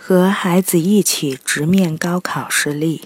[0.00, 3.02] 和孩子一起直面高考失利。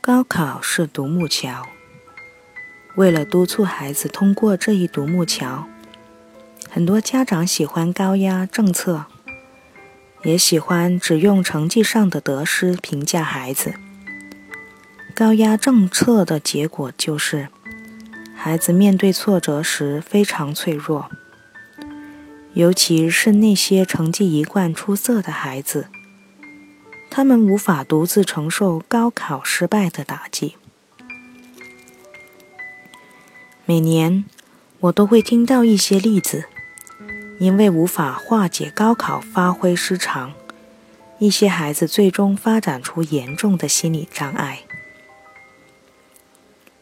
[0.00, 1.66] 高考是独木桥，
[2.96, 5.68] 为了督促孩子通过这一独木桥，
[6.70, 9.04] 很多家长喜欢高压政策，
[10.24, 13.74] 也喜欢只用成绩上的得失评价孩子。
[15.14, 17.48] 高压政策的结果就是，
[18.34, 21.10] 孩子面对挫折时非常脆弱。
[22.56, 25.88] 尤其是那些成绩一贯出色的孩子，
[27.10, 30.56] 他们无法独自承受高考失败的打击。
[33.66, 34.24] 每年，
[34.80, 36.46] 我都会听到一些例子，
[37.38, 40.32] 因为无法化解高考发挥失常，
[41.18, 44.60] 一些孩子最终发展出严重的心理障碍。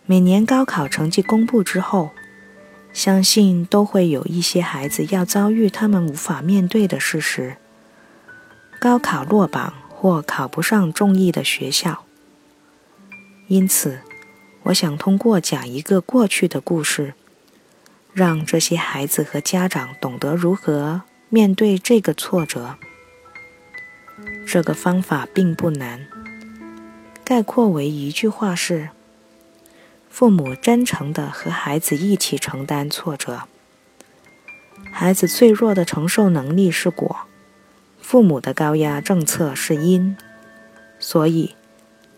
[0.06, 2.12] 每年高考成绩公布之后。
[2.94, 7.56] 相信都会有一些孩子要遭遇他们无法面对的事实：
[8.80, 12.04] 高考落榜或考不上中意的学校。
[13.48, 13.98] 因此，
[14.62, 17.14] 我想通过讲一个过去的故事，
[18.12, 22.76] 让这些孩子和家长懂得如何面对这个挫折。
[24.46, 26.06] 这个方法并不难，
[27.24, 28.90] 概括为一句话是。
[30.16, 33.48] 父母真诚地和孩子一起承担挫折。
[34.92, 37.22] 孩子脆弱的承受能力是果，
[38.00, 40.16] 父母的高压政策是因，
[41.00, 41.56] 所以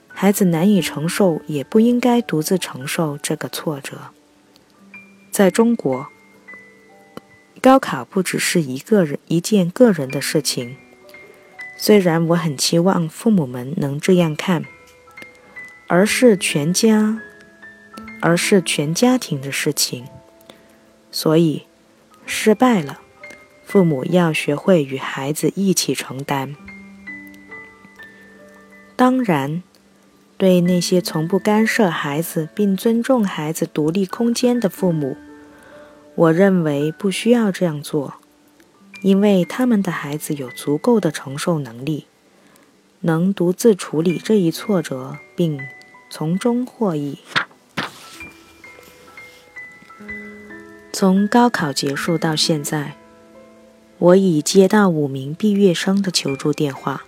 [0.09, 4.11] 孩子难以承受，也不应该独自承受这个挫折。
[5.31, 6.09] 在中国，
[7.63, 10.77] 高考不只是一个人一件个人的事情，
[11.79, 14.67] 虽然我很期望父母们能这样看，
[15.87, 17.23] 而是全家。
[18.27, 20.05] 而是全家庭的事情，
[21.13, 21.63] 所以
[22.27, 22.99] 失败了，
[23.65, 26.57] 父母要学会与孩子一起承担。
[28.97, 29.63] 当然，
[30.37, 35.17] 对那些从不干涉孩子并尊重孩子独立空间的父母，
[36.17, 38.15] 我认为不需要这样做，
[39.03, 42.07] 因为他们的孩子有足够的承受能力，
[43.03, 45.61] 能独自处理这一挫折并
[46.11, 47.21] 从中获益。
[50.99, 52.97] 从高考结束到现在，
[53.99, 57.05] 我已接到五名毕业生的求助电话。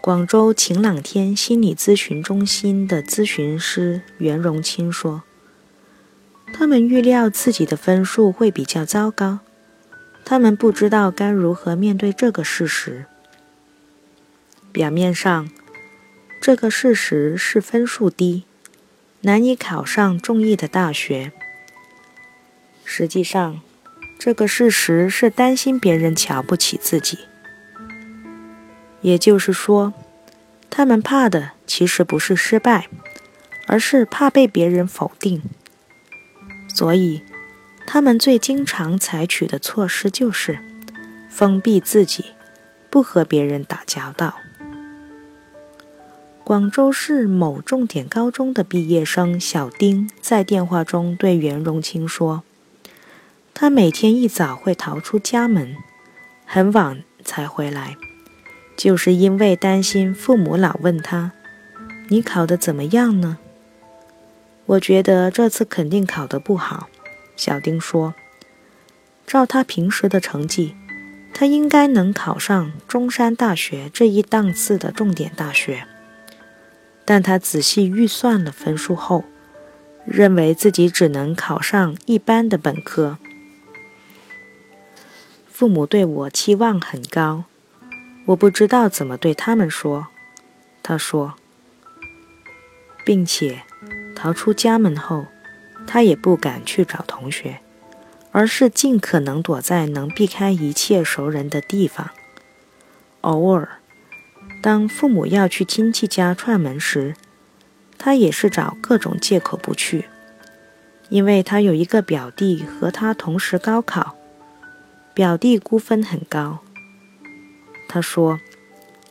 [0.00, 5.24] 广州晴朗天心理咨询中心的咨询师袁荣清说
[6.54, 9.40] ：“他们预料自己的分数会比较糟糕，
[10.24, 13.06] 他们不知道该如何面对这个事实。
[14.70, 15.50] 表面上，
[16.40, 18.44] 这个事实是分数低，
[19.22, 21.32] 难以考上中意的大学。”
[22.90, 23.60] 实际上，
[24.18, 27.18] 这个事实是担心别人瞧不起自己。
[29.02, 29.92] 也就是说，
[30.70, 32.88] 他们怕的其实不是失败，
[33.66, 35.42] 而是怕被别人否定。
[36.74, 37.22] 所以，
[37.86, 40.58] 他们最经常采取的措施就是
[41.28, 42.24] 封闭自己，
[42.88, 44.36] 不和别人打交道。
[46.42, 52.42] 广州市某重点高中的毕业生小丁在电话中对袁荣清说。
[53.60, 55.74] 他每天一早会逃出家门，
[56.46, 57.96] 很晚才回来，
[58.76, 61.32] 就是因为担心父母老问他
[62.06, 63.38] ：“你考得怎么样呢？”
[64.66, 66.88] 我觉得这次肯定考得不好，
[67.34, 68.14] 小丁说
[69.26, 70.76] ：“照他平时的成绩，
[71.34, 75.84] 他应该能考上中山大学这一档次的重点大学。”
[77.04, 79.24] 但他仔细预算了分数后，
[80.06, 83.18] 认为自己只能考上一般的本科。
[85.58, 87.42] 父母对我期望很高，
[88.26, 90.06] 我不知道怎么对他们说。
[90.84, 91.34] 他说，
[93.04, 93.62] 并且
[94.14, 95.26] 逃出家门后，
[95.84, 97.58] 他也不敢去找同学，
[98.30, 102.10] 而是尽可能躲在能避开一切熟人的地方。
[103.22, 103.80] 偶尔，
[104.62, 107.16] 当父母要去亲戚家串门时，
[107.98, 110.04] 他也是找各种借口不去，
[111.08, 114.14] 因为他有一个表弟和他同时高考。
[115.18, 116.60] 表弟估分很高，
[117.88, 118.38] 他说：“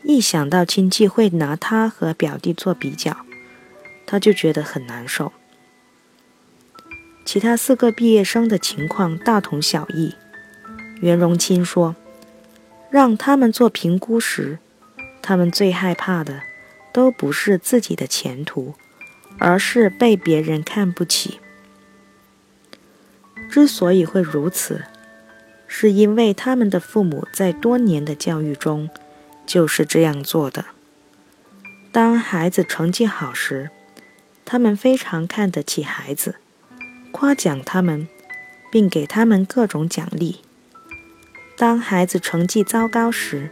[0.04, 3.25] 一想到亲戚会拿他和表弟做比较，
[4.06, 5.33] 他就觉得很难受。”
[7.27, 10.15] 其他四个毕业生的情况大同小异。
[11.01, 11.94] 袁荣清说
[12.89, 14.60] ：“让他们做评估时，
[15.21, 16.42] 他们最害怕的
[16.94, 18.75] 都不是自己的前途，
[19.39, 21.42] 而是被别人看不起。
[23.51, 24.86] 之所以会如此。”
[25.68, 28.90] 是因为他们的父母在多年的教育中
[29.46, 30.66] 就是这样做的。
[31.92, 33.69] 当孩子成绩好时，
[34.46, 36.36] 他们非常看得起孩子，
[37.12, 38.08] 夸奖他们，
[38.72, 40.42] 并给他们各种奖励；
[41.58, 43.52] 当孩子成绩糟糕时，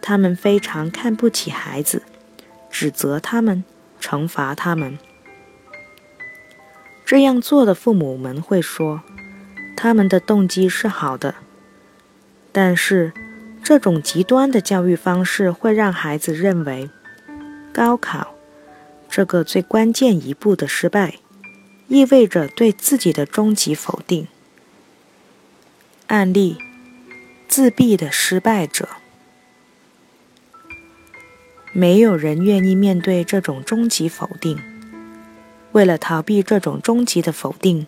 [0.00, 2.02] 他们非常看不起孩子，
[2.70, 3.64] 指责他们，
[4.00, 4.98] 惩罚他们。
[7.04, 9.02] 这样做的父母们会说，
[9.76, 11.34] 他们的动机是好的，
[12.50, 13.12] 但是
[13.62, 16.88] 这种极端的教育方式会让孩子认为，
[17.72, 18.34] 高考
[19.08, 21.16] 这个最关键一步的失败，
[21.88, 24.26] 意味着对自己的终极否定。
[26.06, 26.56] 案例：
[27.46, 28.88] 自闭的失败者。
[31.72, 34.58] 没有人愿意面对这种终极否定。
[35.72, 37.86] 为了逃避这种终极的否定，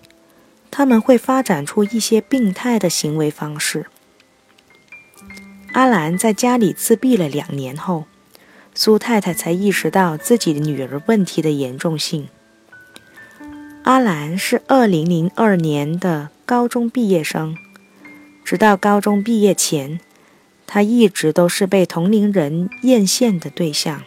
[0.71, 3.87] 他们会发展出一些病态的行为方式。
[5.73, 8.05] 阿兰在家里自闭了两年后，
[8.75, 12.29] 苏太太才意识到自己的女儿问题的严重性。
[13.85, 17.57] 阿兰是2002年的高中毕业生，
[18.45, 20.01] 直到高中毕业前，
[20.67, 24.03] 她一直都是被同龄人艳羡的对象。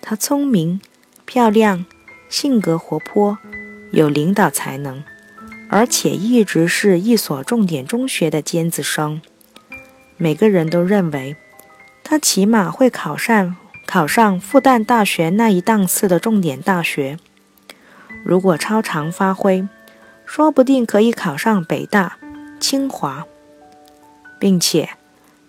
[0.00, 0.80] 她聪明、
[1.24, 1.86] 漂亮。
[2.28, 3.38] 性格活泼，
[3.90, 5.02] 有领导才能，
[5.72, 9.22] 而且一直是一所重点中学的尖子生。
[10.16, 11.36] 每个人都认为，
[12.02, 13.56] 他起码会考上
[13.86, 17.18] 考上复旦大学那一档次的重点大学。
[18.24, 19.66] 如果超常发挥，
[20.26, 22.18] 说不定可以考上北大、
[22.58, 23.24] 清华，
[24.38, 24.90] 并且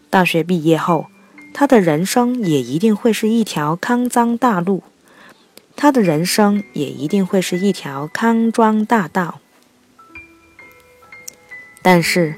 [0.10, 1.08] 大学毕业后，
[1.54, 4.84] 他的人生也一定会是一条康庄大路。
[5.76, 9.40] 他的人生也一定会是一条康庄大道，
[11.82, 12.36] 但是，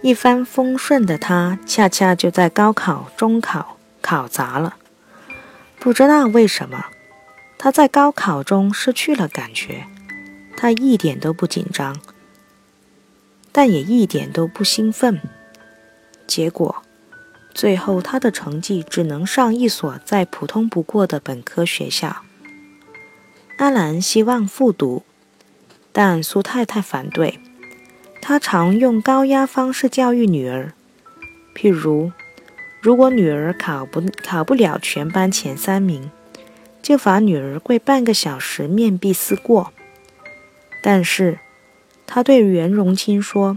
[0.00, 4.76] 一帆风顺的他，恰恰就在高考、中考考砸了。
[5.78, 6.86] 不知道为什么，
[7.58, 9.84] 他在高考中失去了感觉，
[10.56, 11.96] 他一点都不紧张，
[13.52, 15.20] 但也一点都不兴奋。
[16.26, 16.82] 结果，
[17.52, 22.22] 最后他的成绩只能上一所再普通不过的本科学校。
[23.58, 25.02] 阿兰希望复读，
[25.92, 27.40] 但苏太太反对。
[28.20, 30.72] 他常用高压方式教育女儿，
[31.54, 32.12] 譬如，
[32.80, 36.10] 如果女儿考不考不了全班前三名，
[36.82, 39.72] 就罚女儿跪半个小时面壁思过。
[40.82, 41.38] 但是，
[42.06, 43.56] 他对袁荣清说，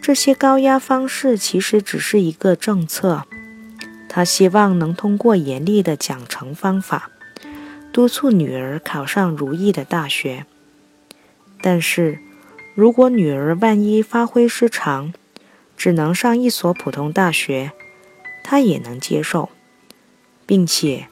[0.00, 3.24] 这些高压方式其实只是一个政策。
[4.08, 7.10] 他希望能通过严厉的奖惩方法。
[7.92, 10.46] 督促女儿考上如意的大学，
[11.60, 12.18] 但是，
[12.74, 15.12] 如果女儿万一发挥失常，
[15.76, 17.72] 只能上一所普通大学，
[18.42, 19.50] 他也能接受，
[20.46, 21.08] 并且，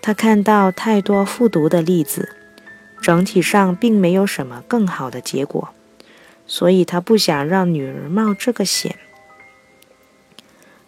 [0.00, 2.36] 他看到太多复读的例子，
[3.02, 5.70] 整体上并没有什么更好的结果，
[6.46, 8.96] 所以他不想让女儿冒这个险。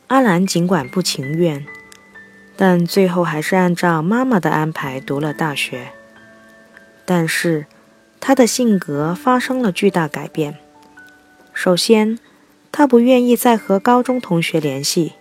[0.06, 1.66] 阿兰尽管不情愿。
[2.54, 5.88] 但最后还是按照妈妈的安排读了大学。
[7.04, 7.66] 但是，
[8.24, 10.56] 他的性格发生了巨大改变。
[11.52, 12.20] 首先，
[12.70, 15.14] 他不愿意再和高中同学联系。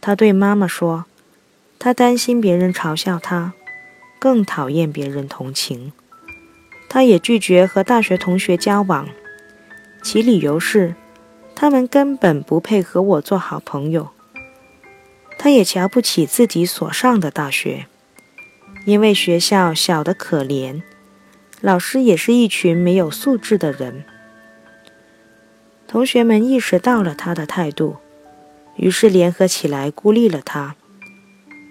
[0.00, 1.06] 他对妈妈说，
[1.76, 3.54] 他担心别人嘲笑他，
[4.20, 5.92] 更讨厌别人同情。
[6.88, 9.08] 他也拒绝和大学同学交往，
[10.00, 10.94] 其理由是，
[11.56, 14.10] 他们根本不配和我做好朋友。
[15.36, 17.86] 他也瞧不起自己所上的大学，
[18.84, 20.80] 因为学校小得可怜，
[21.64, 24.04] 老师也是一群没有素质的人。
[25.88, 27.96] 同学们意识到了他的态度，
[28.76, 30.76] 于是联合起来孤立了他。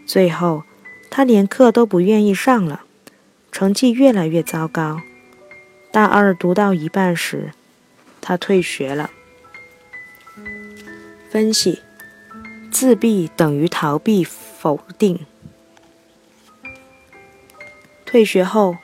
[0.08, 0.64] 最后，
[1.12, 2.82] 他连课都不愿意上了，
[3.52, 5.00] 成绩越来越糟糕。
[5.92, 7.52] 大二读到一半时，
[8.20, 9.12] 他退学了。
[11.30, 11.84] 分析。
[12.72, 15.20] 自闭等于逃避否定。
[18.04, 18.78] 退学后，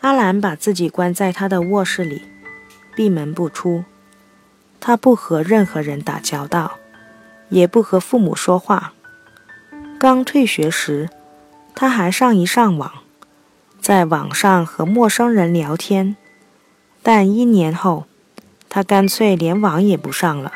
[0.00, 2.22] 阿兰把自己关在他的卧室里，
[2.94, 3.84] 闭门不出。
[4.80, 6.78] 他不和任何人打交道，
[7.50, 8.94] 也不和父母说话。
[9.98, 11.10] 刚退学时，
[11.74, 12.90] 他还上一上网，
[13.78, 16.16] 在网上和陌生人聊天。
[17.02, 18.06] 但一年后，
[18.70, 20.52] 他干脆连网也不上了。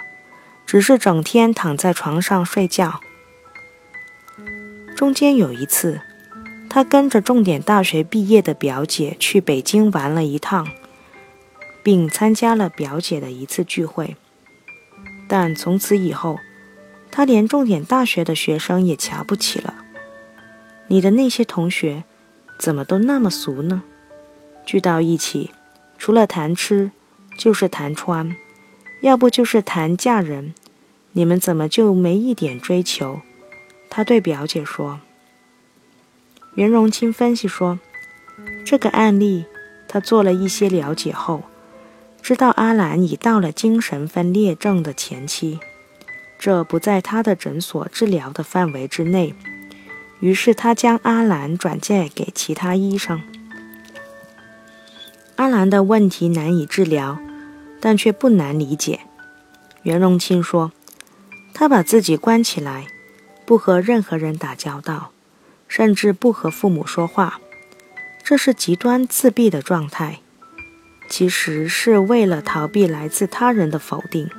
[0.67, 3.01] 只是整天躺在床上睡觉。
[4.97, 6.01] 中间有一次，
[6.69, 10.67] 他跟着重点大学毕业的表姐去北京玩了一趟，
[11.85, 14.17] 并参加了表姐的一次聚会。
[15.29, 16.39] 但从此以后，
[17.11, 19.75] 他连重点大学的学生也瞧不起了。
[20.89, 22.05] 你的那些同学，
[22.59, 23.85] 怎么都那么俗呢？
[24.67, 25.51] 聚到一起，
[25.97, 26.91] 除了谈吃，
[27.39, 28.35] 就是谈穿，
[29.01, 30.55] 要不就是谈嫁人。
[31.13, 33.21] 你们怎么就没一点追求？
[33.89, 35.01] 他对表姐说。
[36.57, 37.79] 袁荣清分析说，
[38.65, 39.45] 这个案例
[39.89, 41.43] 他做了一些了解后，
[42.23, 45.59] 知道阿兰已到了精神分裂症的前期，
[46.39, 49.35] 这不在他的诊所治疗的范围之内。
[50.21, 53.21] 于是他将阿兰转介给其他医生。
[55.37, 57.19] 阿兰的问题难以治疗，
[57.81, 59.01] 但却不难理解。
[59.83, 60.71] 袁荣清说，
[61.53, 62.87] 他把自己关起来，
[63.45, 65.11] 不和任何人打交道，
[65.77, 67.41] 甚至不和父母说话，
[68.23, 70.21] 这是极端自闭的状态。
[71.09, 74.31] 其实是为了逃避来自他人的否定。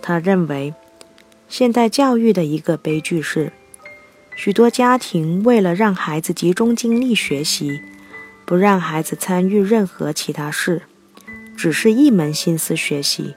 [0.00, 0.72] 他认为，
[1.48, 3.52] 现代教育的一个悲剧是。
[4.36, 7.80] 许多家庭为了让孩子集中精力学习，
[8.46, 10.82] 不让孩子参与任何其他事，
[11.56, 13.34] 只是一门心思学习。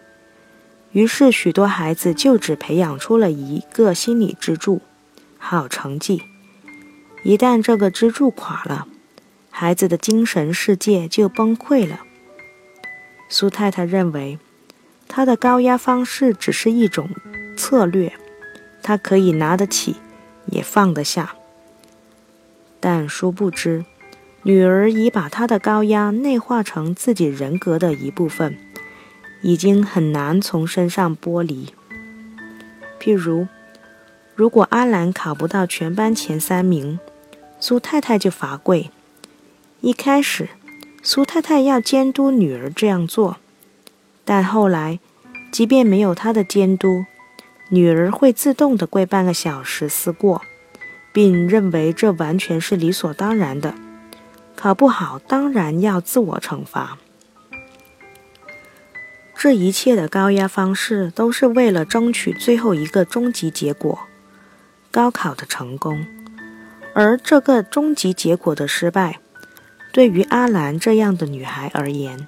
[0.91, 4.79] 于是，许多孩子就只培养出了一个心理支柱——
[5.39, 6.21] 好成绩。
[7.23, 8.87] 一旦这个支柱垮了，
[9.49, 12.01] 孩子的精神世界就崩溃了。
[13.29, 14.39] 苏太太认为，
[15.07, 17.09] 她的高压方式只是一种
[17.55, 18.13] 策略，
[18.81, 19.95] 她可以拿得起。
[20.47, 21.35] 也放得下，
[22.79, 23.85] 但殊不知，
[24.41, 28.57] 女儿已把她的高压内化成自己人格的一部分，
[29.43, 31.73] 已经很难从身上剥离。
[32.99, 33.47] 譬如，
[34.35, 36.99] 如果阿兰考不到全班前三名，
[37.61, 38.89] 苏太太就罚跪。
[39.81, 40.49] 一开始，
[41.03, 43.37] 苏太太要监督女儿这样做，
[44.25, 44.99] 但后来，
[45.51, 47.05] 即便没有她的监督，
[47.69, 50.41] 女儿会自动的跪半个小时思过，
[51.13, 53.75] 并认为这完全是理所当然的。
[54.55, 56.97] 考不好当然要自我惩罚。
[59.35, 63.99] 这一切的高压方式都是为了争取最后一个终极结果——
[64.91, 66.05] 高考的成功。
[66.93, 69.19] 而这个终极结果的失败，
[69.93, 72.27] 对于阿兰这样的女孩而言，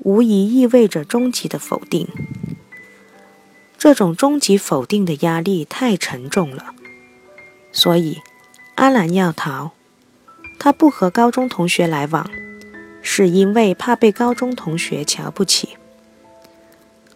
[0.00, 2.08] 无疑意味着终极的否定。
[3.76, 6.74] 这种终极否定的压力太沉重了，
[7.72, 8.20] 所以
[8.76, 9.72] 阿兰要逃。
[10.58, 12.30] 她不和高中同学来往，
[13.00, 15.70] 是因为怕被高中同学瞧不起。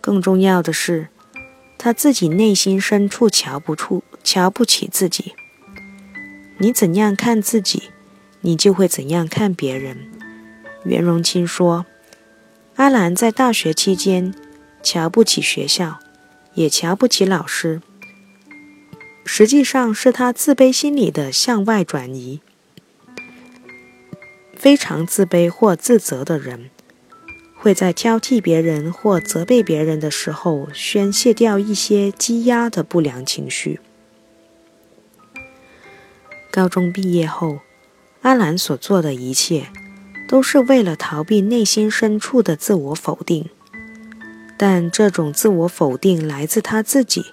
[0.00, 1.09] 更重要的是，
[1.78, 5.35] 他自己内心深处瞧不出、瞧不起自己。
[6.64, 7.90] 你怎样看自己，
[8.40, 10.11] 你就会怎样看别人。
[10.85, 11.85] 袁荣清说，
[12.76, 14.33] 阿兰在大学期间
[14.83, 15.99] 瞧不起学校。
[16.54, 17.83] 也瞧不起老师，
[19.26, 22.40] 实际上是他自卑心理的向外转移。
[24.56, 26.71] 非常自卑或自责的人，
[27.56, 33.80] 会在挑剔别人或责备别人的时候宣泄掉一些积压的不良情绪。
[36.54, 37.58] 高中毕业后，
[38.23, 39.66] 阿兰所做的一切，
[40.28, 43.49] 都是为了逃避内心深处的自我否定。
[44.56, 47.25] 但这种自我否定来自他自己，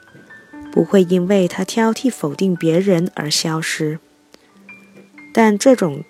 [0.71, 3.99] 不会因为他挑剔否定别人而消失。
[5.31, 6.03] 但这种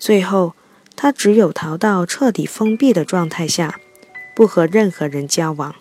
[0.00, 0.54] 最后，
[0.96, 3.78] 他只有逃到彻底封闭的状态下，
[4.34, 5.76] 不和任何人交往，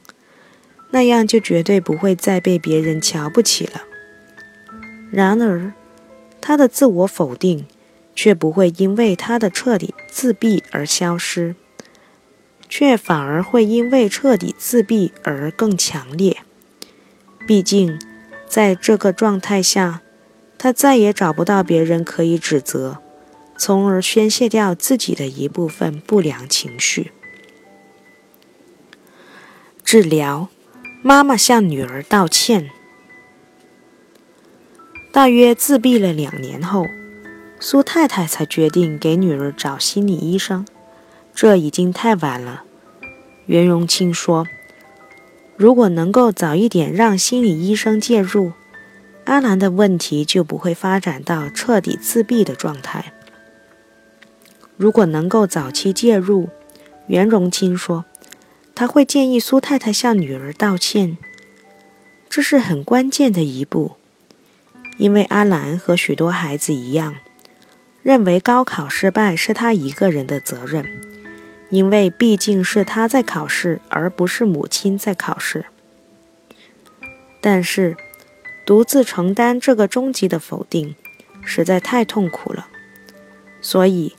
[0.91, 3.81] 那样就绝对不会再被别人瞧不起了。
[5.11, 5.73] 然而，
[6.41, 7.65] 他的自我否定
[8.15, 11.55] 却不会因为他的彻底自闭而消失。
[12.73, 16.37] 却反而会因为彻底自闭而更强烈。
[17.45, 17.99] 毕竟，
[18.47, 20.01] 在这个状态下，
[20.57, 22.99] 他再也找不到别人可以指责，
[23.57, 27.11] 从而宣泄掉自己的一部分不良情绪。
[29.83, 30.47] 治疗，
[31.03, 32.71] 妈妈向女儿道歉。
[35.13, 36.87] 大约自闭了两年后，
[37.59, 40.65] 苏太太才决定给女儿找心理医生。
[41.35, 42.63] 这已经太晚了，
[43.45, 44.47] 袁荣清说
[45.57, 48.53] ：“如果能够早一点让心理医生介入，
[49.25, 53.11] 阿兰的问题就不会发展到彻底自闭的状态。
[54.77, 56.47] 如果能够早期介入，
[57.07, 58.05] 袁荣清说，
[58.73, 61.17] 他会建议苏太太向女儿道歉，
[62.29, 63.97] 这是很关键的一步，
[65.01, 67.15] 因为阿兰和许多孩子一样，
[68.03, 70.85] 认为高考失败是他一个人的责任。”
[71.71, 75.65] 因为毕竟是他在考试，而不是母亲在考试。
[77.41, 77.95] 但是，
[78.63, 80.93] 独自承担这个终极的否定，
[81.43, 82.67] 实在太痛苦了。
[83.61, 84.13] 所以，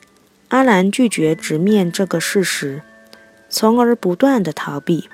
[0.48, 2.82] 阿兰拒绝直面这个事实，
[3.48, 5.08] 从而不断的逃避。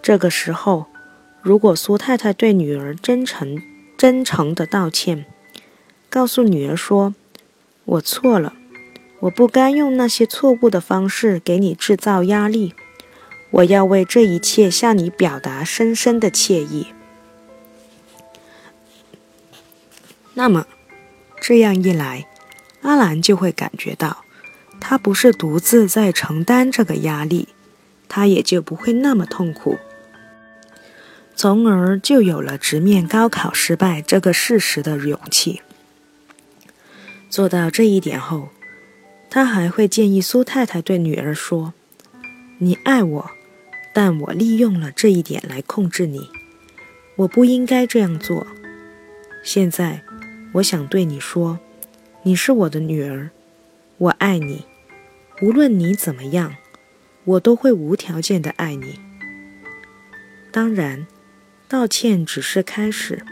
[0.00, 0.86] 这个时候，
[1.42, 3.60] 如果苏太太对女儿真诚、
[4.00, 5.26] 真诚的道歉，
[6.08, 7.14] 告诉女儿说
[7.84, 8.54] ：“我错了。”
[9.20, 12.72] 我不该用那些错误的方式给你制造压力。
[13.50, 16.86] 我要为这一切向你表达深深的歉意。
[20.32, 20.66] 那么，
[21.38, 22.26] 这样一来，
[22.80, 24.24] 阿兰就会感觉到，
[24.80, 27.48] 他不是独自在承担这个压力，
[28.08, 29.78] 他也就不会那么痛苦，
[31.42, 35.62] 从而就有了直面高考失败这个事实的勇气。
[37.30, 38.50] 做到这一点后。
[39.30, 41.72] 他还会建议苏太太对女儿说
[42.60, 43.30] ：“你爱我，
[43.94, 46.28] 但我利用了这一点来控制你。
[47.16, 48.46] 我不应该这样做。
[49.42, 50.02] 现在，
[50.54, 51.58] 我想对你说，
[52.24, 53.30] 你是我的女儿，
[53.96, 54.66] 我爱你。
[55.40, 56.56] 无论你怎么样，
[57.24, 59.00] 我都会无条件的爱你。
[60.52, 61.06] 当然，
[61.70, 63.24] 道歉只是开始。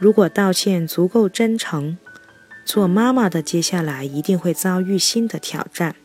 [0.00, 1.98] 如果道歉足够真诚。”
[2.64, 5.96] 做妈妈的接下来一定会遭遇新的挑战，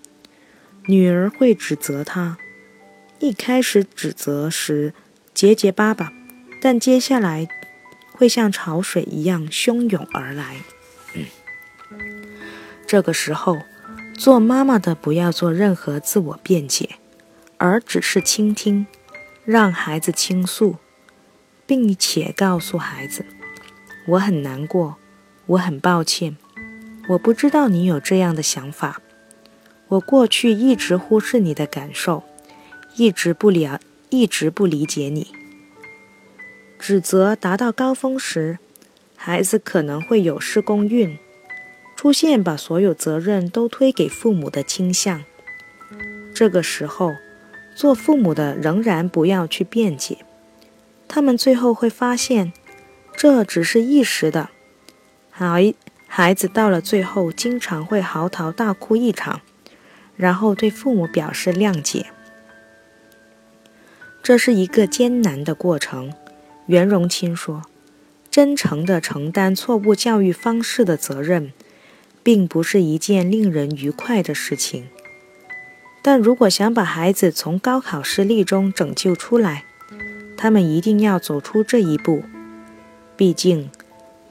[0.88, 2.39] 女儿会指责他。
[3.20, 4.92] 一开始指责时
[5.36, 6.12] 结结巴巴，
[6.60, 7.48] 但接下来
[8.12, 10.58] 会像潮水一样汹涌而来。
[12.88, 13.60] 这个时候，
[14.16, 16.96] 做妈妈的不要做任何自我辩解，
[17.58, 18.88] 而只是倾听，
[19.46, 20.77] 让孩子倾诉，
[21.68, 23.24] 并且告诉孩子
[24.08, 24.96] ：“我很难过，
[25.46, 26.38] 我很抱歉。”
[27.10, 29.02] 我不知道你有这样的想法。
[29.88, 32.24] 我过去一直忽视你的感受，
[32.98, 35.28] 一直不了，一直不理解你。
[36.78, 38.60] 指责达到高峰时，
[39.15, 41.18] 孩子可能会有失公运，
[41.96, 45.24] 出现把所有责任都推给父母的倾向。
[46.36, 47.13] 这个时候，
[47.74, 50.18] 做父母的仍然不要去辩解，
[51.08, 52.52] 他们最后会发现，
[53.15, 54.50] 这只是一时的。
[55.32, 55.56] 好。
[56.10, 59.41] 孩子到了最后，经常会嚎啕大哭一场，
[60.15, 62.08] 然后对父母表示谅解。
[64.24, 66.13] 这是一个艰难的过程。
[66.67, 67.63] 袁荣清说
[68.32, 71.52] ：“真诚地承担错误教育方式的责任，
[72.24, 74.88] 并不是一件令人愉快的事情。
[76.02, 79.65] 但如果想把孩子从高考失利中拯救出来，
[80.38, 82.23] 他们一定要走出这一步。
[83.17, 83.69] 毕竟。”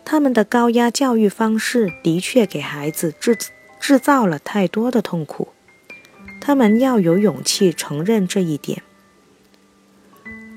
[0.09, 3.37] 他们的高压教育方式的确给孩子制
[3.81, 5.49] 制造了太多的痛苦，
[6.41, 8.85] 他们要有勇气承认这一点。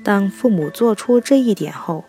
[0.04, 2.04] 当父母做出这一点后，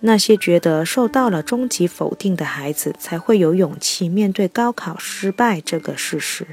[0.00, 6.46] 那些觉得受到了终极否定的孩子才会有勇气面对高考失败这个事实。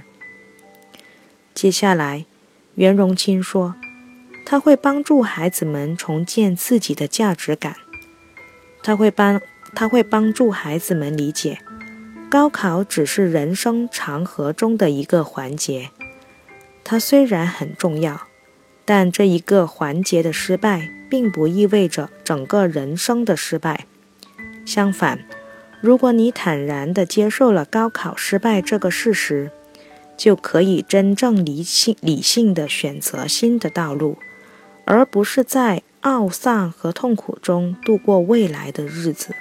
[1.53, 2.25] 接下来，
[2.75, 3.75] 袁荣清说，
[4.45, 7.75] 他会帮助孩子们重建自己的价值感，
[8.82, 9.41] 他会帮。
[9.75, 11.60] 他会帮助孩子们理解，
[12.28, 15.91] 高考只是人生长河中的一个环节。
[16.84, 18.23] 它虽然很重要，
[18.84, 23.86] 但这一个环节的失败，并不意味着整个人生的失败。
[24.65, 25.19] 相反，
[25.82, 29.52] 如果你坦然地接受了高考失败这个事实，
[30.17, 34.17] 就可以真正理性、理性地选择新的道路，
[34.89, 39.36] 而不是在懊丧和痛苦中度过未来的日子。